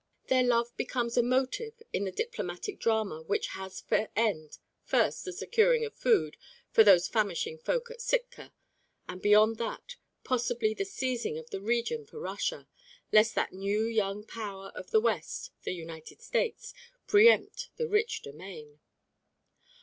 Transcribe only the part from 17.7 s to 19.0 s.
the rich domain.